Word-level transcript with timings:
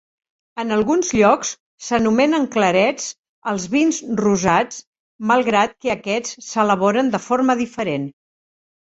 En 0.61 0.75
alguns 0.77 1.11
llocs 1.17 1.51
s'anomenen 1.87 2.47
clarets 2.55 3.07
als 3.53 3.69
vins 3.75 4.01
rosats 4.25 4.83
malgrat 5.35 5.79
que 5.83 5.97
aquests 5.99 6.45
s'elaboren 6.51 7.17
de 7.17 7.25
forma 7.31 7.63
diferent. 7.65 8.15